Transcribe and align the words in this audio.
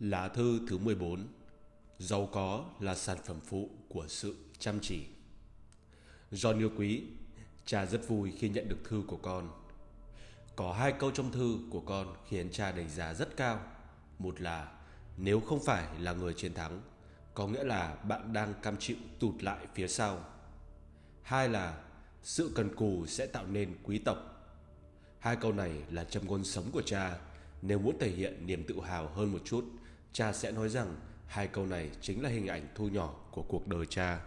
Lá 0.00 0.28
thư 0.28 0.60
thứ 0.68 0.78
14 0.78 1.26
Giàu 1.98 2.28
có 2.32 2.64
là 2.80 2.94
sản 2.94 3.18
phẩm 3.24 3.40
phụ 3.40 3.70
của 3.88 4.04
sự 4.08 4.36
chăm 4.58 4.78
chỉ. 4.82 5.06
John 6.32 6.58
yêu 6.58 6.70
quý, 6.76 7.02
cha 7.66 7.86
rất 7.86 8.08
vui 8.08 8.32
khi 8.38 8.48
nhận 8.48 8.68
được 8.68 8.76
thư 8.84 9.02
của 9.06 9.16
con. 9.16 9.50
Có 10.56 10.72
hai 10.72 10.92
câu 10.92 11.10
trong 11.10 11.32
thư 11.32 11.58
của 11.70 11.80
con 11.80 12.14
khiến 12.28 12.50
cha 12.52 12.72
đánh 12.72 12.88
giá 12.88 13.14
rất 13.14 13.36
cao. 13.36 13.60
Một 14.18 14.40
là 14.40 14.72
nếu 15.16 15.40
không 15.40 15.64
phải 15.64 16.00
là 16.00 16.12
người 16.12 16.34
chiến 16.34 16.54
thắng 16.54 16.80
Có 17.34 17.46
nghĩa 17.46 17.64
là 17.64 17.94
bạn 17.94 18.32
đang 18.32 18.54
cam 18.62 18.76
chịu 18.76 18.96
tụt 19.18 19.42
lại 19.42 19.66
phía 19.74 19.88
sau. 19.88 20.24
Hai 21.22 21.48
là 21.48 21.84
sự 22.22 22.52
cần 22.54 22.76
cù 22.76 23.06
sẽ 23.06 23.26
tạo 23.26 23.46
nên 23.46 23.76
quý 23.82 23.98
tộc. 23.98 24.18
Hai 25.18 25.36
câu 25.36 25.52
này 25.52 25.72
là 25.90 26.04
châm 26.04 26.26
ngôn 26.26 26.44
sống 26.44 26.70
của 26.72 26.82
cha 26.82 27.18
Nếu 27.62 27.78
muốn 27.78 27.98
thể 27.98 28.10
hiện 28.10 28.46
niềm 28.46 28.64
tự 28.68 28.80
hào 28.80 29.08
hơn 29.08 29.32
một 29.32 29.40
chút 29.44 29.64
cha 30.12 30.32
sẽ 30.32 30.52
nói 30.52 30.68
rằng 30.68 30.96
hai 31.26 31.46
câu 31.46 31.66
này 31.66 31.90
chính 32.00 32.22
là 32.22 32.28
hình 32.28 32.46
ảnh 32.46 32.68
thu 32.74 32.88
nhỏ 32.88 33.14
của 33.30 33.42
cuộc 33.42 33.68
đời 33.68 33.86
cha. 33.86 34.20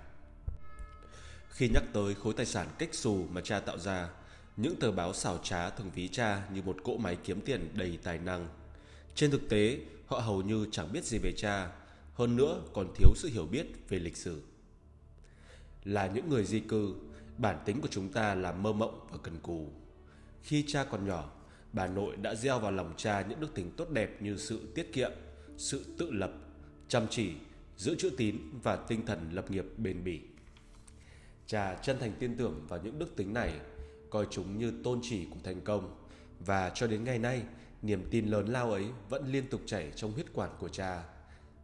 Khi 1.49 1.69
nhắc 1.73 1.83
tới 1.93 2.15
khối 2.15 2.33
tài 2.33 2.45
sản 2.45 2.67
cách 2.77 2.89
xù 2.93 3.25
mà 3.31 3.41
cha 3.41 3.59
tạo 3.59 3.77
ra, 3.77 4.09
những 4.57 4.75
tờ 4.75 4.91
báo 4.91 5.13
xảo 5.13 5.37
trá 5.37 5.69
thường 5.69 5.91
ví 5.95 6.07
cha 6.07 6.41
như 6.53 6.61
một 6.61 6.77
cỗ 6.83 6.97
máy 6.97 7.17
kiếm 7.23 7.41
tiền 7.41 7.69
đầy 7.73 7.99
tài 8.03 8.17
năng. 8.17 8.47
Trên 9.15 9.31
thực 9.31 9.49
tế, 9.49 9.79
họ 10.07 10.19
hầu 10.19 10.41
như 10.41 10.67
chẳng 10.71 10.93
biết 10.93 11.03
gì 11.03 11.17
về 11.17 11.31
cha, 11.37 11.71
hơn 12.13 12.35
nữa 12.35 12.61
còn 12.73 12.93
thiếu 12.95 13.09
sự 13.15 13.29
hiểu 13.33 13.45
biết 13.45 13.89
về 13.89 13.99
lịch 13.99 14.17
sử. 14.17 14.41
Là 15.83 16.07
những 16.07 16.29
người 16.29 16.45
di 16.45 16.59
cư, 16.59 16.95
bản 17.37 17.57
tính 17.65 17.81
của 17.81 17.87
chúng 17.91 18.11
ta 18.11 18.35
là 18.35 18.51
mơ 18.51 18.73
mộng 18.73 19.07
và 19.11 19.17
cần 19.23 19.39
cù. 19.39 19.69
Khi 20.43 20.63
cha 20.67 20.83
còn 20.83 21.07
nhỏ, 21.07 21.31
bà 21.73 21.87
nội 21.87 22.15
đã 22.15 22.35
gieo 22.35 22.59
vào 22.59 22.71
lòng 22.71 22.93
cha 22.97 23.21
những 23.21 23.39
đức 23.39 23.53
tính 23.55 23.71
tốt 23.77 23.89
đẹp 23.89 24.21
như 24.21 24.37
sự 24.37 24.59
tiết 24.75 24.93
kiệm, 24.93 25.11
sự 25.57 25.85
tự 25.97 26.11
lập, 26.11 26.31
chăm 26.87 27.07
chỉ, 27.09 27.31
giữ 27.77 27.95
chữ 27.99 28.11
tín 28.17 28.37
và 28.63 28.75
tinh 28.75 29.05
thần 29.05 29.29
lập 29.31 29.51
nghiệp 29.51 29.65
bền 29.77 30.03
bỉ. 30.03 30.19
Cha 31.47 31.75
chân 31.81 31.97
thành 31.99 32.11
tin 32.19 32.37
tưởng 32.37 32.65
vào 32.67 32.79
những 32.83 32.99
đức 32.99 33.15
tính 33.15 33.33
này, 33.33 33.59
coi 34.09 34.27
chúng 34.31 34.57
như 34.57 34.73
tôn 34.83 34.99
chỉ 35.03 35.25
của 35.25 35.39
thành 35.43 35.61
công 35.61 35.95
và 36.39 36.69
cho 36.69 36.87
đến 36.87 37.03
ngày 37.03 37.19
nay, 37.19 37.43
niềm 37.81 38.07
tin 38.11 38.27
lớn 38.27 38.47
lao 38.47 38.71
ấy 38.71 38.85
vẫn 39.09 39.31
liên 39.31 39.47
tục 39.47 39.61
chảy 39.65 39.91
trong 39.95 40.11
huyết 40.11 40.33
quản 40.33 40.49
của 40.59 40.69
cha. 40.69 41.03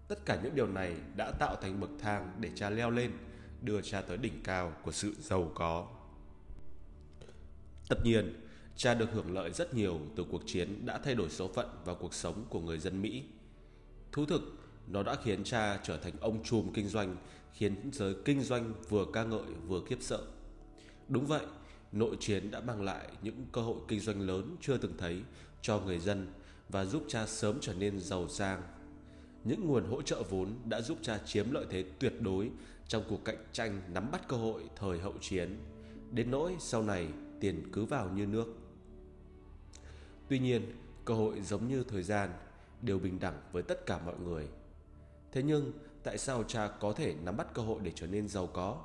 Tất 0.08 0.26
cả 0.26 0.40
những 0.44 0.56
điều 0.56 0.68
này 0.68 0.96
đã 1.16 1.32
tạo 1.32 1.56
thành 1.62 1.80
bậc 1.80 1.90
thang 2.00 2.34
để 2.40 2.50
cha 2.56 2.70
leo 2.70 2.92
lên, 2.92 3.12
đưa 3.62 3.82
cha 3.82 4.02
tới 4.02 4.18
đỉnh 4.18 4.44
cao 4.44 4.74
của 4.84 4.92
sự 4.92 5.14
giàu 5.20 5.52
có. 5.56 5.88
Tất 7.90 7.98
nhiên, 8.04 8.46
cha 8.76 8.94
được 8.94 9.12
hưởng 9.12 9.34
lợi 9.34 9.52
rất 9.52 9.74
nhiều 9.74 10.00
từ 10.16 10.26
cuộc 10.32 10.42
chiến 10.46 10.86
đã 10.86 10.98
thay 10.98 11.16
đổi 11.16 11.30
số 11.30 11.48
phận 11.48 11.68
và 11.86 11.94
cuộc 11.94 12.14
sống 12.14 12.46
của 12.50 12.60
người 12.60 12.80
dân 12.80 13.02
Mỹ 13.02 13.24
Thú 14.12 14.26
thực, 14.26 14.42
nó 14.88 15.04
đã 15.04 15.16
khiến 15.24 15.44
cha 15.44 15.80
trở 15.84 15.98
thành 15.98 16.14
ông 16.22 16.44
trùm 16.44 16.72
kinh 16.74 16.88
doanh, 16.88 17.16
khiến 17.54 17.76
giới 17.94 18.16
kinh 18.26 18.42
doanh 18.42 18.74
vừa 18.90 19.06
ca 19.14 19.24
ngợi 19.24 19.44
vừa 19.68 19.82
khiếp 19.88 19.98
sợ. 20.02 20.22
Đúng 21.08 21.26
vậy, 21.26 21.46
nội 21.92 22.18
chiến 22.20 22.52
đã 22.52 22.60
mang 22.60 22.82
lại 22.82 23.08
những 23.22 23.46
cơ 23.52 23.62
hội 23.62 23.78
kinh 23.88 24.00
doanh 24.00 24.22
lớn 24.22 24.56
chưa 24.62 24.78
từng 24.78 24.94
thấy 24.98 25.22
cho 25.62 25.80
người 25.80 26.00
dân 26.00 26.28
và 26.70 26.86
giúp 26.86 27.04
cha 27.08 27.26
sớm 27.26 27.58
trở 27.62 27.74
nên 27.74 28.00
giàu 28.00 28.28
sang. 28.28 28.62
Những 29.44 29.68
nguồn 29.68 29.86
hỗ 29.86 30.02
trợ 30.02 30.24
vốn 30.30 30.56
đã 30.66 30.82
giúp 30.82 30.98
cha 31.02 31.20
chiếm 31.26 31.52
lợi 31.52 31.66
thế 31.70 31.84
tuyệt 32.00 32.14
đối 32.22 32.50
trong 32.88 33.04
cuộc 33.10 33.26
cạnh 33.26 33.44
tranh 33.54 33.82
nắm 33.94 34.12
bắt 34.12 34.28
cơ 34.28 34.38
hội 34.38 34.64
thời 34.76 35.00
hậu 35.00 35.14
chiến. 35.22 35.58
Đến 36.12 36.32
nỗi 36.32 36.56
sau 36.60 36.84
này 36.84 37.08
tiền 37.40 37.64
cứ 37.74 37.86
vào 37.86 38.10
như 38.10 38.26
nước. 38.26 38.48
Tuy 40.28 40.40
nhiên, 40.40 40.62
cơ 41.06 41.14
hội 41.14 41.42
giống 41.42 41.68
như 41.68 41.84
thời 41.84 42.04
gian– 42.04 42.30
đều 42.82 43.00
bình 43.00 43.20
đẳng 43.20 43.42
với 43.52 43.64
tất 43.64 43.86
cả 43.86 44.00
mọi 44.06 44.16
người. 44.20 44.48
Thế 45.32 45.44
nhưng, 45.44 45.72
tại 46.04 46.18
sao 46.18 46.44
cha 46.44 46.68
có 46.68 46.94
thể 46.94 47.16
nắm 47.24 47.38
bắt 47.38 47.54
cơ 47.54 47.62
hội 47.62 47.80
để 47.84 47.92
trở 47.96 48.08
nên 48.08 48.28
giàu 48.28 48.48
có, 48.48 48.78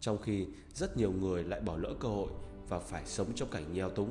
trong 0.00 0.18
khi 0.22 0.46
rất 0.74 0.96
nhiều 0.96 1.12
người 1.12 1.44
lại 1.44 1.60
bỏ 1.60 1.76
lỡ 1.76 1.94
cơ 2.00 2.08
hội 2.08 2.28
và 2.68 2.78
phải 2.78 3.02
sống 3.06 3.32
trong 3.34 3.50
cảnh 3.50 3.72
nghèo 3.72 3.90
túng? 3.90 4.10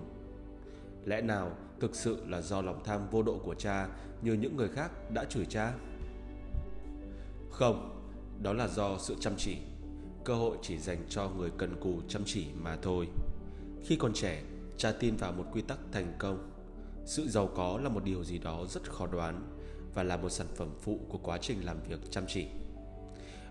Lẽ 1.05 1.21
nào 1.21 1.51
thực 1.79 1.95
sự 1.95 2.25
là 2.27 2.41
do 2.41 2.61
lòng 2.61 2.81
tham 2.83 3.09
vô 3.11 3.23
độ 3.23 3.39
của 3.43 3.55
cha 3.55 3.87
như 4.21 4.33
những 4.33 4.57
người 4.57 4.69
khác 4.69 4.91
đã 5.13 5.25
chửi 5.25 5.45
cha? 5.45 5.73
Không, 7.51 8.01
đó 8.41 8.53
là 8.53 8.67
do 8.67 8.97
sự 8.99 9.15
chăm 9.19 9.33
chỉ. 9.37 9.57
Cơ 10.23 10.33
hội 10.35 10.57
chỉ 10.61 10.77
dành 10.77 11.05
cho 11.09 11.29
người 11.29 11.51
cần 11.57 11.79
cù 11.81 12.01
chăm 12.07 12.21
chỉ 12.25 12.47
mà 12.61 12.77
thôi. 12.81 13.07
Khi 13.83 13.95
còn 13.95 14.13
trẻ, 14.13 14.43
cha 14.77 14.91
tin 14.99 15.15
vào 15.15 15.31
một 15.31 15.45
quy 15.51 15.61
tắc 15.61 15.77
thành 15.91 16.13
công 16.19 16.54
sự 17.05 17.27
giàu 17.27 17.49
có 17.55 17.79
là 17.83 17.89
một 17.89 18.03
điều 18.03 18.23
gì 18.23 18.37
đó 18.37 18.65
rất 18.69 18.91
khó 18.91 19.07
đoán 19.07 19.41
và 19.93 20.03
là 20.03 20.17
một 20.17 20.29
sản 20.29 20.47
phẩm 20.55 20.69
phụ 20.81 20.99
của 21.09 21.17
quá 21.17 21.37
trình 21.37 21.65
làm 21.65 21.77
việc 21.89 21.99
chăm 22.11 22.23
chỉ. 22.27 22.45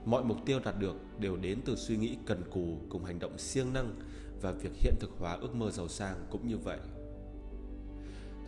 Mọi 0.05 0.25
mục 0.25 0.37
tiêu 0.47 0.61
đạt 0.65 0.79
được 0.79 0.97
đều 1.19 1.37
đến 1.37 1.61
từ 1.65 1.77
suy 1.77 1.97
nghĩ 1.97 2.17
cần 2.27 2.43
cù 2.51 2.79
cùng 2.89 3.05
hành 3.05 3.19
động 3.19 3.39
siêng 3.39 3.73
năng 3.73 3.95
và 4.43 4.53
việc 4.53 4.71
hiện 4.75 4.95
thực 5.01 5.11
hóa 5.19 5.33
ước 5.33 5.55
mơ 5.55 5.71
giàu 5.71 5.89
sang 5.89 6.27
cũng 6.31 6.49
như 6.49 6.59
vậy. 6.59 6.79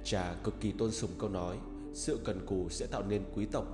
Cha 0.04 0.34
cực 0.44 0.60
kỳ 0.60 0.72
tôn 0.72 0.92
sùng 0.92 1.10
câu 1.18 1.28
nói, 1.28 1.58
sự 1.94 2.20
cần 2.24 2.46
cù 2.46 2.68
sẽ 2.68 2.86
tạo 2.86 3.02
nên 3.08 3.22
quý 3.34 3.46
tộc. 3.46 3.66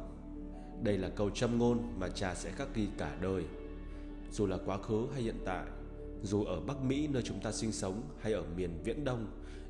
Đây 0.82 0.99
là 0.99 1.09
câu 1.09 1.31
châm 1.31 1.59
ngôn 1.59 1.78
mà 1.99 2.09
cha 2.09 2.34
sẽ 2.34 2.50
khắc 2.50 2.75
ghi 2.75 2.88
cả 2.99 3.16
đời. 3.20 3.44
Dù 4.32 4.47
là 4.47 4.59
quá 4.66 4.78
khứ 4.78 5.06
hay 5.12 5.22
hiện 5.22 5.38
tại 5.44 5.66
dù 6.22 6.44
ở 6.44 6.60
Bắc 6.60 6.83
Mỹ 6.83 7.09
nơi 7.09 7.22
chúng 7.22 7.41
ta 7.41 7.53
sinh 7.53 7.72
sống 7.72 8.03
hay 8.21 8.33
ở 8.33 8.43
miền 8.56 8.78
Viễn 8.84 9.05
Đông, 9.05 9.27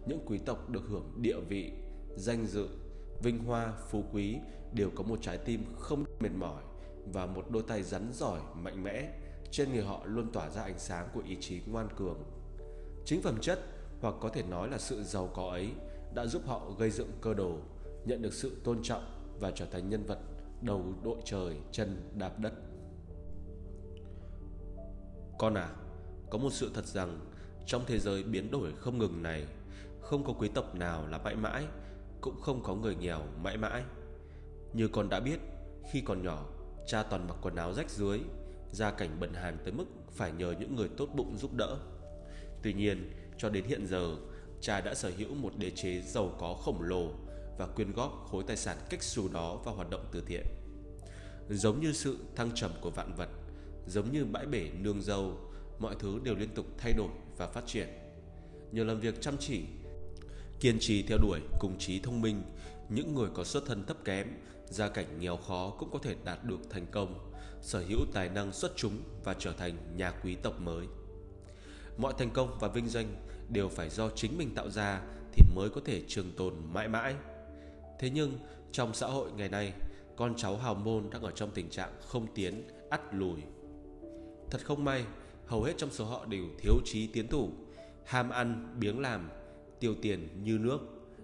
những 0.06 0.20
quý 0.26 0.38
tộc 0.38 0.70
được 0.70 0.82
hưởng 0.88 1.12
địa 1.16 1.40
vị, 1.48 1.72
danh 2.16 2.46
dự, 2.46 2.68
vinh 3.22 3.44
hoa, 3.44 3.72
phú 3.90 4.04
quý 4.12 4.36
đều 4.72 4.90
có 4.94 5.02
một 5.02 5.18
trái 5.22 5.38
tim 5.38 5.64
không 5.78 6.04
mệt 6.20 6.32
mỏi 6.36 6.62
và 7.12 7.26
một 7.26 7.50
đôi 7.50 7.62
tay 7.62 7.82
rắn 7.82 8.10
giỏi, 8.12 8.40
mạnh 8.54 8.84
mẽ. 8.84 9.18
Trên 9.50 9.72
người 9.72 9.82
họ 9.82 10.04
luôn 10.04 10.32
tỏa 10.32 10.50
ra 10.50 10.62
ánh 10.62 10.78
sáng 10.78 11.08
của 11.14 11.22
ý 11.28 11.36
chí 11.40 11.60
ngoan 11.66 11.88
cường. 11.96 12.22
Chính 13.04 13.22
phẩm 13.22 13.38
chất 13.40 13.58
hoặc 14.00 14.14
có 14.20 14.28
thể 14.28 14.42
nói 14.42 14.68
là 14.68 14.78
sự 14.78 15.02
giàu 15.02 15.30
có 15.34 15.50
ấy 15.50 15.70
đã 16.14 16.26
giúp 16.26 16.42
họ 16.46 16.70
gây 16.78 16.90
dựng 16.90 17.10
cơ 17.20 17.34
đồ, 17.34 17.56
nhận 18.04 18.22
được 18.22 18.32
sự 18.32 18.56
tôn 18.64 18.82
trọng 18.82 19.02
và 19.40 19.50
trở 19.50 19.66
thành 19.66 19.90
nhân 19.90 20.04
vật 20.06 20.18
đầu 20.62 20.84
đội 21.04 21.16
trời, 21.24 21.56
chân 21.72 22.10
đạp 22.14 22.38
đất. 22.38 22.52
Con 25.38 25.54
à, 25.54 25.68
có 26.32 26.38
một 26.38 26.52
sự 26.52 26.70
thật 26.74 26.86
rằng 26.86 27.20
trong 27.66 27.84
thế 27.86 27.98
giới 27.98 28.22
biến 28.22 28.50
đổi 28.50 28.72
không 28.72 28.98
ngừng 28.98 29.22
này, 29.22 29.46
không 30.00 30.24
có 30.24 30.32
quý 30.32 30.48
tộc 30.54 30.74
nào 30.74 31.06
là 31.06 31.18
mãi 31.18 31.36
mãi, 31.36 31.64
cũng 32.20 32.40
không 32.40 32.62
có 32.62 32.74
người 32.74 32.94
nghèo 32.94 33.22
mãi 33.42 33.56
mãi. 33.56 33.82
Như 34.72 34.88
con 34.88 35.08
đã 35.08 35.20
biết, 35.20 35.40
khi 35.92 36.00
còn 36.00 36.22
nhỏ, 36.22 36.46
cha 36.86 37.02
toàn 37.02 37.28
mặc 37.28 37.36
quần 37.42 37.56
áo 37.56 37.74
rách 37.74 37.90
dưới, 37.90 38.20
gia 38.72 38.90
cảnh 38.90 39.16
bần 39.20 39.34
hàn 39.34 39.58
tới 39.64 39.72
mức 39.72 39.84
phải 40.12 40.32
nhờ 40.32 40.54
những 40.60 40.76
người 40.76 40.88
tốt 40.96 41.08
bụng 41.14 41.36
giúp 41.36 41.54
đỡ. 41.54 41.76
Tuy 42.62 42.72
nhiên, 42.72 43.12
cho 43.38 43.48
đến 43.48 43.64
hiện 43.64 43.86
giờ, 43.86 44.16
cha 44.60 44.80
đã 44.80 44.94
sở 44.94 45.10
hữu 45.16 45.34
một 45.34 45.52
đế 45.56 45.70
chế 45.70 46.00
giàu 46.00 46.34
có 46.38 46.54
khổng 46.54 46.82
lồ 46.82 47.10
và 47.58 47.66
quyên 47.66 47.92
góp 47.92 48.26
khối 48.30 48.44
tài 48.46 48.56
sản 48.56 48.76
cách 48.90 49.02
xù 49.02 49.28
đó 49.32 49.56
vào 49.56 49.74
hoạt 49.74 49.90
động 49.90 50.04
từ 50.12 50.22
thiện. 50.26 50.46
Giống 51.50 51.80
như 51.80 51.92
sự 51.92 52.18
thăng 52.36 52.50
trầm 52.54 52.70
của 52.80 52.90
vạn 52.90 53.14
vật, 53.16 53.28
giống 53.86 54.12
như 54.12 54.24
bãi 54.24 54.46
bể 54.46 54.70
nương 54.78 55.02
dâu 55.02 55.51
mọi 55.82 55.94
thứ 55.98 56.20
đều 56.22 56.34
liên 56.34 56.54
tục 56.54 56.66
thay 56.78 56.92
đổi 56.92 57.10
và 57.36 57.46
phát 57.46 57.66
triển. 57.66 57.88
Nhờ 58.72 58.84
làm 58.84 59.00
việc 59.00 59.20
chăm 59.20 59.36
chỉ, 59.38 59.62
kiên 60.60 60.76
trì 60.80 61.02
theo 61.02 61.18
đuổi 61.18 61.40
cùng 61.60 61.78
trí 61.78 62.00
thông 62.00 62.20
minh, 62.20 62.42
những 62.88 63.14
người 63.14 63.28
có 63.34 63.44
xuất 63.44 63.66
thân 63.66 63.84
thấp 63.86 63.96
kém, 64.04 64.26
gia 64.66 64.88
cảnh 64.88 65.20
nghèo 65.20 65.36
khó 65.36 65.70
cũng 65.78 65.90
có 65.92 65.98
thể 66.02 66.14
đạt 66.24 66.44
được 66.44 66.70
thành 66.70 66.86
công, 66.90 67.30
sở 67.60 67.84
hữu 67.88 67.98
tài 68.12 68.28
năng 68.28 68.52
xuất 68.52 68.72
chúng 68.76 68.98
và 69.24 69.34
trở 69.38 69.52
thành 69.52 69.96
nhà 69.96 70.10
quý 70.10 70.34
tộc 70.34 70.60
mới. 70.60 70.86
Mọi 71.96 72.14
thành 72.18 72.30
công 72.30 72.56
và 72.60 72.68
vinh 72.68 72.88
danh 72.88 73.14
đều 73.48 73.68
phải 73.68 73.90
do 73.90 74.10
chính 74.10 74.38
mình 74.38 74.54
tạo 74.54 74.70
ra 74.70 75.02
thì 75.32 75.42
mới 75.54 75.70
có 75.70 75.80
thể 75.84 76.02
trường 76.08 76.32
tồn 76.36 76.54
mãi 76.72 76.88
mãi. 76.88 77.14
Thế 77.98 78.10
nhưng 78.10 78.38
trong 78.72 78.94
xã 78.94 79.06
hội 79.06 79.32
ngày 79.36 79.48
nay, 79.48 79.72
con 80.16 80.34
cháu 80.36 80.56
hào 80.56 80.74
môn 80.74 81.10
đang 81.10 81.22
ở 81.22 81.30
trong 81.30 81.50
tình 81.54 81.70
trạng 81.70 81.92
không 82.00 82.26
tiến, 82.34 82.68
ắt 82.90 83.00
lùi. 83.14 83.40
Thật 84.50 84.60
không 84.64 84.84
may, 84.84 85.04
hầu 85.52 85.62
hết 85.62 85.74
trong 85.78 85.90
số 85.90 86.04
họ 86.04 86.24
đều 86.26 86.44
thiếu 86.58 86.80
trí 86.84 87.06
tiến 87.06 87.28
thủ, 87.28 87.50
ham 88.04 88.30
ăn, 88.30 88.76
biếng 88.80 89.00
làm, 89.00 89.28
tiêu 89.80 89.94
tiền 90.02 90.28
như 90.44 90.58
nước. 90.58 90.78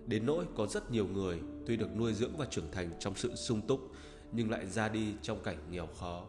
Đến 0.07 0.27
nỗi 0.27 0.45
có 0.57 0.67
rất 0.67 0.91
nhiều 0.91 1.07
người 1.07 1.41
tuy 1.67 1.77
được 1.77 1.97
nuôi 1.97 2.15
dưỡng 2.15 2.37
và 2.37 2.47
trưởng 2.51 2.71
thành 2.73 2.91
trong 3.01 3.15
sự 3.15 3.35
sung 3.35 3.61
túc 3.61 3.93
nhưng 4.33 4.51
lại 4.51 4.67
ra 4.67 4.89
đi 4.89 5.15
trong 5.23 5.43
cảnh 5.43 5.57
nghèo 5.71 5.89
khó. 6.01 6.25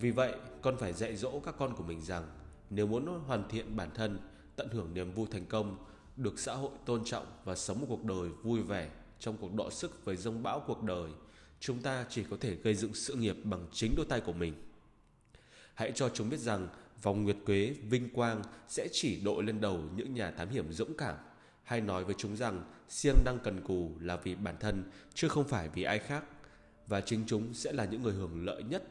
Vì 0.00 0.10
vậy, 0.10 0.34
con 0.62 0.76
phải 0.76 0.92
dạy 0.92 1.16
dỗ 1.16 1.40
các 1.40 1.54
con 1.58 1.74
của 1.76 1.82
mình 1.82 2.00
rằng 2.02 2.28
nếu 2.70 2.86
muốn 2.86 3.06
hoàn 3.26 3.48
thiện 3.48 3.76
bản 3.76 3.90
thân, 3.94 4.18
tận 4.56 4.68
hưởng 4.72 4.94
niềm 4.94 5.12
vui 5.12 5.26
thành 5.30 5.46
công, 5.46 5.76
được 6.16 6.38
xã 6.38 6.54
hội 6.54 6.70
tôn 6.84 7.04
trọng 7.04 7.26
và 7.44 7.56
sống 7.56 7.80
một 7.80 7.86
cuộc 7.88 8.04
đời 8.04 8.28
vui 8.42 8.62
vẻ 8.62 8.90
trong 9.18 9.36
cuộc 9.36 9.54
đọ 9.54 9.70
sức 9.70 10.04
với 10.04 10.16
dông 10.16 10.42
bão 10.42 10.60
cuộc 10.66 10.82
đời, 10.82 11.10
chúng 11.60 11.78
ta 11.82 12.06
chỉ 12.08 12.24
có 12.30 12.36
thể 12.40 12.54
gây 12.54 12.74
dựng 12.74 12.94
sự 12.94 13.14
nghiệp 13.14 13.36
bằng 13.44 13.66
chính 13.72 13.94
đôi 13.96 14.06
tay 14.08 14.20
của 14.20 14.32
mình. 14.32 14.54
Hãy 15.80 15.92
cho 15.94 16.08
chúng 16.08 16.30
biết 16.30 16.40
rằng 16.40 16.68
vòng 17.02 17.24
nguyệt 17.24 17.36
quế 17.46 17.74
vinh 17.82 18.08
quang 18.10 18.42
sẽ 18.68 18.88
chỉ 18.92 19.20
đội 19.20 19.44
lên 19.44 19.60
đầu 19.60 19.80
những 19.96 20.14
nhà 20.14 20.30
thám 20.30 20.48
hiểm 20.48 20.72
dũng 20.72 20.96
cảm 20.98 21.16
hay 21.62 21.80
nói 21.80 22.04
với 22.04 22.14
chúng 22.18 22.36
rằng 22.36 22.64
siêng 22.88 23.24
năng 23.24 23.38
cần 23.38 23.60
cù 23.60 23.92
là 24.00 24.16
vì 24.16 24.34
bản 24.34 24.56
thân 24.60 24.90
chứ 25.14 25.28
không 25.28 25.48
phải 25.48 25.68
vì 25.68 25.82
ai 25.82 25.98
khác 25.98 26.24
và 26.86 27.00
chính 27.00 27.24
chúng 27.26 27.54
sẽ 27.54 27.72
là 27.72 27.84
những 27.84 28.02
người 28.02 28.12
hưởng 28.12 28.44
lợi 28.44 28.62
nhất 28.62 28.82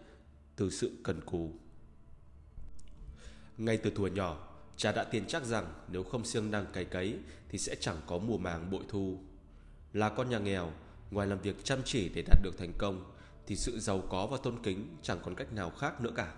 từ 0.56 0.70
sự 0.70 0.92
cần 1.04 1.22
cù. 1.26 1.52
Ngay 3.58 3.78
từ 3.78 3.92
tuổi 3.96 4.12
nhỏ, 4.12 4.58
cha 4.78 4.92
đã 4.92 5.04
tin 5.04 5.26
chắc 5.28 5.46
rằng 5.46 5.74
nếu 5.92 6.04
không 6.04 6.26
siêng 6.26 6.52
năng 6.52 6.66
cày 6.74 6.86
cấy 6.86 7.20
thì 7.50 7.58
sẽ 7.58 7.76
chẳng 7.80 7.98
có 8.08 8.18
mùa 8.18 8.38
màng 8.38 8.72
bội 8.72 8.84
thu. 8.88 9.20
Là 9.94 10.10
con 10.10 10.30
nhà 10.30 10.40
nghèo, 10.40 10.72
ngoài 11.12 11.28
làm 11.28 11.42
việc 11.42 11.64
chăm 11.64 11.80
chỉ 11.86 12.10
để 12.10 12.22
đạt 12.22 12.44
được 12.44 12.58
thành 12.58 12.74
công 12.78 13.12
thì 13.48 13.56
sự 13.56 13.80
giàu 13.80 14.04
có 14.10 14.28
và 14.28 14.38
tôn 14.44 14.64
kính 14.64 14.98
chẳng 15.02 15.20
còn 15.24 15.36
cách 15.36 15.54
nào 15.54 15.70
khác 15.70 16.02
nữa 16.02 16.12
cả. 16.16 16.34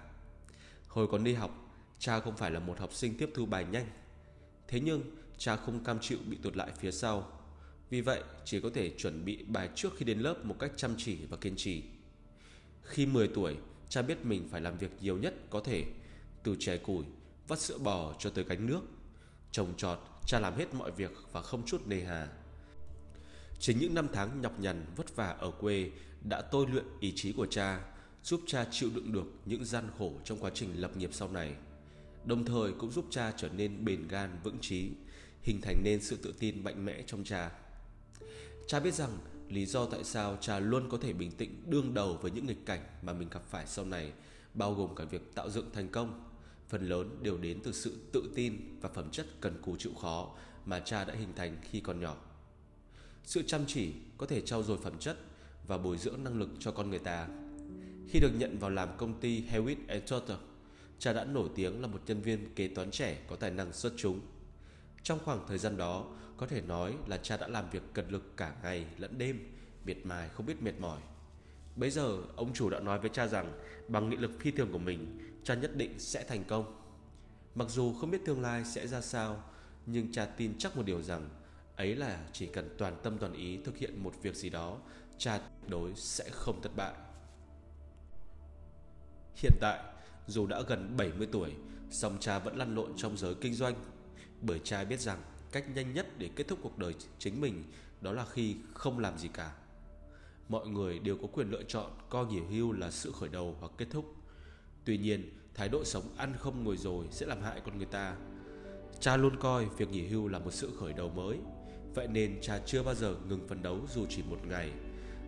Hồi 0.92 1.08
còn 1.08 1.24
đi 1.24 1.34
học, 1.34 1.74
cha 2.00 2.20
không 2.20 2.38
phải 2.38 2.52
là 2.52 2.60
một 2.60 2.80
học 2.80 2.94
sinh 2.94 3.18
tiếp 3.18 3.30
thu 3.36 3.46
bài 3.46 3.66
nhanh. 3.72 3.86
Thế 4.68 4.80
nhưng, 4.80 5.16
cha 5.38 5.56
không 5.56 5.84
cam 5.84 6.00
chịu 6.00 6.18
bị 6.26 6.38
tụt 6.44 6.56
lại 6.56 6.72
phía 6.80 6.92
sau. 6.92 7.32
Vì 7.90 8.02
vậy, 8.02 8.24
chỉ 8.46 8.60
có 8.60 8.70
thể 8.74 8.92
chuẩn 8.98 9.26
bị 9.26 9.44
bài 9.44 9.70
trước 9.76 9.90
khi 9.98 10.06
đến 10.06 10.20
lớp 10.20 10.46
một 10.46 10.56
cách 10.60 10.72
chăm 10.76 10.96
chỉ 10.98 11.26
và 11.30 11.38
kiên 11.38 11.56
trì. 11.56 11.84
Khi 12.84 13.06
10 13.06 13.28
tuổi, 13.28 13.58
cha 13.90 14.02
biết 14.02 14.26
mình 14.26 14.48
phải 14.52 14.62
làm 14.62 14.78
việc 14.78 14.92
nhiều 15.02 15.18
nhất 15.18 15.34
có 15.50 15.60
thể, 15.60 15.86
từ 16.44 16.56
chè 16.60 16.78
củi, 16.78 17.06
vắt 17.48 17.60
sữa 17.60 17.78
bò 17.78 18.16
cho 18.20 18.30
tới 18.30 18.44
gánh 18.44 18.66
nước. 18.66 18.82
Trồng 19.52 19.74
trọt, 19.78 20.00
cha 20.28 20.40
làm 20.40 20.56
hết 20.58 20.74
mọi 20.74 20.92
việc 20.92 21.12
và 21.32 21.42
không 21.42 21.66
chút 21.66 21.88
nề 21.88 22.04
hà. 22.04 22.28
Chính 23.60 23.80
những 23.80 23.94
năm 23.94 24.08
tháng 24.14 24.42
nhọc 24.42 24.60
nhằn 24.60 24.86
vất 24.96 25.16
vả 25.16 25.28
ở 25.28 25.52
quê 25.52 25.92
đã 26.30 26.42
tôi 26.42 26.68
luyện 26.68 26.86
ý 27.00 27.14
chí 27.16 27.34
của 27.34 27.46
cha, 27.46 27.82
giúp 28.24 28.42
cha 28.48 28.68
chịu 28.72 28.90
đựng 28.96 29.12
được 29.12 29.26
những 29.46 29.66
gian 29.66 29.88
khổ 29.98 30.14
trong 30.24 30.40
quá 30.40 30.52
trình 30.54 30.82
lập 30.82 30.98
nghiệp 30.98 31.10
sau 31.14 31.32
này. 31.32 31.56
Đồng 32.26 32.46
thời 32.46 32.72
cũng 32.72 32.92
giúp 32.92 33.06
cha 33.10 33.34
trở 33.38 33.50
nên 33.50 33.86
bền 33.86 34.08
gan 34.08 34.40
vững 34.44 34.58
trí, 34.62 34.90
hình 35.42 35.62
thành 35.62 35.82
nên 35.84 36.02
sự 36.02 36.16
tự 36.16 36.34
tin 36.40 36.64
mạnh 36.64 36.86
mẽ 36.86 37.04
trong 37.08 37.24
cha. 37.24 37.52
Cha 38.68 38.80
biết 38.80 38.94
rằng 38.94 39.18
lý 39.50 39.66
do 39.66 39.86
tại 39.86 40.04
sao 40.04 40.38
cha 40.42 40.60
luôn 40.60 40.90
có 40.90 40.98
thể 40.98 41.14
bình 41.14 41.32
tĩnh 41.32 41.64
đương 41.66 41.94
đầu 41.94 42.18
với 42.22 42.32
những 42.32 42.46
nghịch 42.46 42.66
cảnh 42.66 42.82
mà 43.02 43.14
mình 43.14 43.30
gặp 43.30 43.44
phải 43.50 43.68
sau 43.68 43.86
này, 43.86 44.12
bao 44.54 44.74
gồm 44.74 44.96
cả 44.96 45.04
việc 45.04 45.36
tạo 45.36 45.50
dựng 45.50 45.70
thành 45.74 45.90
công, 45.90 46.24
phần 46.70 46.90
lớn 46.90 47.20
đều 47.22 47.38
đến 47.38 47.60
từ 47.64 47.72
sự 47.72 47.98
tự 48.12 48.32
tin 48.36 48.78
và 48.82 48.90
phẩm 48.90 49.10
chất 49.12 49.26
cần 49.42 49.62
cù 49.62 49.76
chịu 49.76 49.94
khó 50.02 50.36
mà 50.66 50.80
cha 50.80 51.06
đã 51.06 51.14
hình 51.14 51.34
thành 51.36 51.58
khi 51.62 51.80
còn 51.80 52.00
nhỏ. 52.00 52.18
Sự 53.24 53.44
chăm 53.48 53.62
chỉ 53.68 53.94
có 54.18 54.26
thể 54.26 54.42
trau 54.42 54.64
dồi 54.64 54.78
phẩm 54.78 54.94
chất 55.00 55.18
và 55.68 55.78
bồi 55.78 55.98
dưỡng 55.98 56.24
năng 56.24 56.40
lực 56.40 56.50
cho 56.60 56.72
con 56.72 56.90
người 56.90 57.00
ta. 57.00 57.28
Khi 58.12 58.20
được 58.20 58.32
nhận 58.36 58.60
vào 58.60 58.70
làm 58.70 58.90
công 58.98 59.20
ty 59.20 59.44
Hewitt 59.52 59.76
Tutter, 60.08 60.38
cha 61.00 61.14
đã 61.14 61.24
nổi 61.24 61.50
tiếng 61.56 61.82
là 61.82 61.88
một 61.88 62.02
nhân 62.06 62.22
viên 62.22 62.56
kế 62.56 62.68
toán 62.68 62.92
trẻ 62.92 63.18
có 63.28 63.36
tài 63.36 63.52
năng 63.52 63.74
xuất 63.74 63.94
chúng. 63.98 64.20
Trong 65.04 65.20
khoảng 65.26 65.48
thời 65.48 65.58
gian 65.58 65.78
đó, 65.78 66.06
có 66.38 66.48
thể 66.48 66.62
nói 66.62 66.96
là 67.08 67.18
cha 67.18 67.38
đã 67.38 67.48
làm 67.48 67.70
việc 67.70 67.82
cật 67.94 68.12
lực 68.12 68.38
cả 68.38 68.56
ngày 68.64 68.86
lẫn 68.98 69.18
đêm, 69.18 69.40
miệt 69.86 69.98
mài 70.04 70.30
không 70.30 70.46
biết 70.46 70.62
mệt 70.62 70.80
mỏi. 70.80 71.00
Bây 71.76 71.90
giờ, 71.90 72.18
ông 72.36 72.54
chủ 72.54 72.70
đã 72.70 72.80
nói 72.80 73.00
với 73.00 73.10
cha 73.14 73.28
rằng 73.28 73.54
bằng 73.88 74.10
nghị 74.10 74.18
lực 74.18 74.32
phi 74.40 74.52
thường 74.52 74.72
của 74.72 74.80
mình, 74.80 75.20
cha 75.44 75.56
nhất 75.56 75.76
định 75.76 76.00
sẽ 76.00 76.24
thành 76.24 76.44
công. 76.44 76.82
Mặc 77.56 77.68
dù 77.70 77.94
không 77.94 78.12
biết 78.12 78.26
tương 78.26 78.42
lai 78.42 78.66
sẽ 78.66 78.88
ra 78.88 79.02
sao, 79.02 79.44
nhưng 79.86 80.12
cha 80.12 80.26
tin 80.26 80.54
chắc 80.58 80.78
một 80.78 80.84
điều 80.86 81.02
rằng 81.02 81.30
ấy 81.76 81.96
là 81.96 82.26
chỉ 82.34 82.46
cần 82.46 82.76
toàn 82.78 82.96
tâm 83.04 83.18
toàn 83.18 83.34
ý 83.34 83.58
thực 83.66 83.78
hiện 83.78 84.04
một 84.04 84.14
việc 84.22 84.36
gì 84.36 84.50
đó, 84.50 84.78
cha 85.18 85.40
đối 85.68 85.92
sẽ 85.96 86.30
không 86.32 86.62
thất 86.62 86.76
bại. 86.76 86.94
Hiện 89.36 89.54
tại, 89.60 89.80
dù 90.28 90.48
đã 90.48 90.62
gần 90.62 90.98
70 90.98 91.28
tuổi, 91.32 91.52
song 91.90 92.18
cha 92.20 92.40
vẫn 92.40 92.58
lăn 92.58 92.76
lộn 92.76 92.92
trong 92.98 93.18
giới 93.18 93.36
kinh 93.36 93.54
doanh, 93.54 93.76
bởi 94.42 94.60
cha 94.64 94.84
biết 94.84 95.00
rằng 95.00 95.22
cách 95.52 95.66
nhanh 95.76 95.94
nhất 95.94 96.08
để 96.18 96.30
kết 96.36 96.48
thúc 96.48 96.60
cuộc 96.62 96.78
đời 96.78 96.96
chính 97.20 97.42
mình 97.42 97.64
đó 98.02 98.12
là 98.12 98.26
khi 98.26 98.56
không 98.74 99.00
làm 99.00 99.18
gì 99.18 99.28
cả. 99.28 99.52
Mọi 100.50 100.68
người 100.68 101.00
đều 101.00 101.18
có 101.18 101.28
quyền 101.34 101.52
lựa 101.52 101.64
chọn 101.64 101.92
coi 102.10 102.26
nghỉ 102.26 102.40
hưu 102.40 102.72
là 102.72 102.92
sự 102.92 103.12
khởi 103.12 103.30
đầu 103.30 103.56
hoặc 103.60 103.72
kết 103.78 103.88
thúc. 103.92 104.16
Tuy 104.86 104.98
nhiên, 104.98 105.38
thái 105.54 105.70
độ 105.70 105.84
sống 105.84 106.04
ăn 106.18 106.34
không 106.40 106.64
ngồi 106.64 106.78
rồi 106.78 107.06
sẽ 107.12 107.26
làm 107.26 107.42
hại 107.42 107.62
con 107.66 107.78
người 107.78 107.86
ta. 107.86 108.16
Cha 109.00 109.18
luôn 109.18 109.40
coi 109.40 109.66
việc 109.78 109.90
nghỉ 109.90 110.08
hưu 110.08 110.28
là 110.28 110.40
một 110.40 110.54
sự 110.54 110.72
khởi 110.80 110.94
đầu 110.94 111.10
mới, 111.10 111.38
vậy 111.96 112.08
nên 112.08 112.40
cha 112.42 112.60
chưa 112.66 112.84
bao 112.84 112.96
giờ 112.96 113.16
ngừng 113.28 113.48
phấn 113.48 113.64
đấu 113.64 113.80
dù 113.94 114.06
chỉ 114.10 114.24
một 114.30 114.40
ngày, 114.48 114.72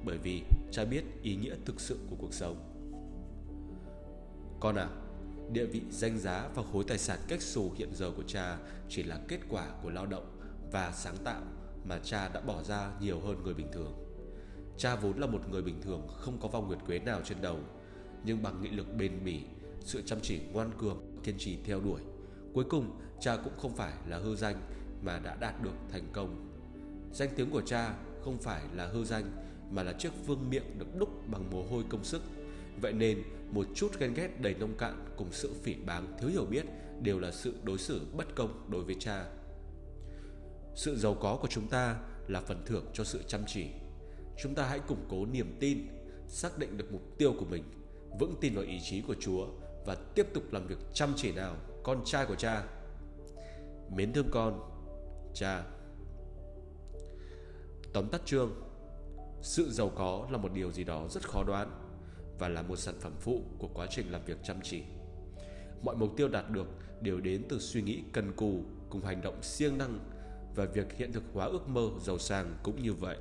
bởi 0.05 0.17
vì 0.17 0.43
cha 0.71 0.85
biết 0.85 1.03
ý 1.21 1.35
nghĩa 1.35 1.55
thực 1.65 1.81
sự 1.81 1.99
của 2.09 2.15
cuộc 2.19 2.33
sống. 2.33 2.72
Con 4.63 4.75
à, 4.75 4.87
địa 5.51 5.65
vị 5.65 5.81
danh 5.89 6.19
giá 6.19 6.49
và 6.55 6.63
khối 6.73 6.83
tài 6.87 6.97
sản 6.97 7.19
cách 7.27 7.41
xù 7.41 7.71
hiện 7.75 7.89
giờ 7.95 8.11
của 8.17 8.23
cha 8.27 8.57
chỉ 8.89 9.03
là 9.03 9.19
kết 9.27 9.39
quả 9.49 9.67
của 9.83 9.89
lao 9.89 10.05
động 10.05 10.39
và 10.71 10.91
sáng 10.91 11.17
tạo 11.23 11.41
mà 11.85 11.99
cha 12.03 12.29
đã 12.29 12.41
bỏ 12.41 12.63
ra 12.63 12.91
nhiều 13.01 13.19
hơn 13.19 13.43
người 13.43 13.53
bình 13.53 13.67
thường. 13.73 13.93
Cha 14.77 14.95
vốn 14.95 15.17
là 15.17 15.27
một 15.27 15.49
người 15.49 15.61
bình 15.61 15.81
thường 15.81 16.07
không 16.07 16.37
có 16.41 16.47
vòng 16.47 16.67
nguyệt 16.67 16.79
quế 16.85 16.99
nào 16.99 17.21
trên 17.25 17.37
đầu, 17.41 17.59
nhưng 18.25 18.43
bằng 18.43 18.61
nghị 18.61 18.69
lực 18.69 18.87
bền 18.97 19.11
bỉ, 19.25 19.41
sự 19.79 20.01
chăm 20.05 20.19
chỉ 20.21 20.39
ngoan 20.53 20.71
cường, 20.77 21.01
kiên 21.23 21.35
trì 21.37 21.57
theo 21.63 21.79
đuổi, 21.79 22.01
cuối 22.53 22.65
cùng 22.69 22.99
cha 23.19 23.37
cũng 23.43 23.53
không 23.57 23.75
phải 23.75 23.93
là 24.07 24.17
hư 24.17 24.35
danh 24.35 24.55
mà 25.01 25.19
đã 25.19 25.35
đạt 25.35 25.63
được 25.63 25.75
thành 25.91 26.07
công. 26.13 26.49
Danh 27.13 27.29
tiếng 27.35 27.51
của 27.51 27.61
cha 27.61 27.93
không 28.23 28.37
phải 28.37 28.61
là 28.75 28.87
hư 28.87 29.03
danh 29.03 29.31
mà 29.71 29.83
là 29.83 29.93
chiếc 29.93 30.25
vương 30.25 30.49
miệng 30.49 30.79
được 30.79 30.95
đúc 30.99 31.09
bằng 31.31 31.51
mồ 31.51 31.63
hôi 31.63 31.83
công 31.89 32.03
sức. 32.03 32.21
Vậy 32.81 32.93
nên 32.93 33.23
một 33.51 33.67
chút 33.75 33.99
ghen 33.99 34.13
ghét 34.13 34.41
đầy 34.41 34.53
nông 34.53 34.77
cạn 34.77 35.05
cùng 35.17 35.27
sự 35.31 35.53
phỉ 35.63 35.75
báng 35.75 36.17
thiếu 36.19 36.29
hiểu 36.29 36.45
biết 36.45 36.65
đều 37.01 37.19
là 37.19 37.31
sự 37.31 37.53
đối 37.63 37.77
xử 37.77 38.01
bất 38.13 38.35
công 38.35 38.65
đối 38.69 38.83
với 38.83 38.95
cha. 38.99 39.25
Sự 40.75 40.97
giàu 40.97 41.15
có 41.21 41.37
của 41.41 41.47
chúng 41.47 41.67
ta 41.67 41.99
là 42.27 42.41
phần 42.41 42.63
thưởng 42.65 42.85
cho 42.93 43.03
sự 43.03 43.19
chăm 43.27 43.41
chỉ. 43.47 43.65
Chúng 44.43 44.55
ta 44.55 44.67
hãy 44.67 44.79
củng 44.79 45.05
cố 45.09 45.25
niềm 45.25 45.57
tin, 45.59 45.87
xác 46.27 46.57
định 46.57 46.77
được 46.77 46.91
mục 46.91 47.17
tiêu 47.17 47.33
của 47.39 47.45
mình, 47.45 47.63
vững 48.19 48.35
tin 48.41 48.55
vào 48.55 48.63
ý 48.63 48.79
chí 48.83 49.01
của 49.01 49.15
Chúa 49.19 49.47
và 49.85 49.95
tiếp 49.95 50.27
tục 50.33 50.43
làm 50.51 50.67
việc 50.67 50.77
chăm 50.93 51.13
chỉ 51.15 51.31
nào, 51.31 51.55
con 51.83 52.01
trai 52.05 52.25
của 52.25 52.35
cha. 52.35 52.63
Mến 53.95 54.13
thương 54.13 54.27
con, 54.31 54.59
cha. 55.33 55.63
Tóm 57.93 58.09
tắt 58.09 58.21
chương 58.25 58.51
Sự 59.41 59.71
giàu 59.71 59.91
có 59.95 60.27
là 60.31 60.37
một 60.37 60.53
điều 60.53 60.71
gì 60.71 60.83
đó 60.83 61.07
rất 61.09 61.29
khó 61.29 61.43
đoán 61.43 61.82
và 62.39 62.47
là 62.47 62.61
một 62.61 62.75
sản 62.75 62.95
phẩm 62.99 63.13
phụ 63.19 63.41
của 63.57 63.67
quá 63.73 63.87
trình 63.89 64.11
làm 64.11 64.21
việc 64.25 64.37
chăm 64.43 64.57
chỉ. 64.63 64.83
Mọi 65.83 65.95
mục 65.95 66.17
tiêu 66.17 66.27
đạt 66.27 66.49
được 66.49 66.67
đều 67.01 67.19
đến 67.19 67.43
từ 67.49 67.59
suy 67.59 67.81
nghĩ 67.81 68.03
cần 68.11 68.31
cù 68.35 68.63
cùng 68.89 69.05
hành 69.05 69.21
động 69.21 69.43
siêng 69.43 69.77
năng 69.77 69.99
và 70.55 70.65
việc 70.65 70.93
hiện 70.97 71.11
thực 71.11 71.23
hóa 71.33 71.45
ước 71.45 71.69
mơ 71.69 71.89
giàu 72.01 72.19
sang 72.19 72.55
cũng 72.63 72.83
như 72.83 72.93
vậy. 72.93 73.17